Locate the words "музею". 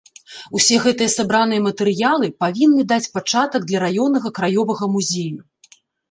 4.95-5.39